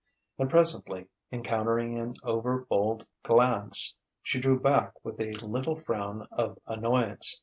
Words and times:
And 0.39 0.49
presently 0.49 1.05
encountering 1.31 1.99
an 1.99 2.15
overbold 2.23 3.05
glance, 3.21 3.95
she 4.23 4.39
drew 4.39 4.59
back 4.59 4.93
with 5.05 5.21
a 5.21 5.33
little 5.45 5.75
frown 5.75 6.27
of 6.31 6.57
annoyance. 6.65 7.39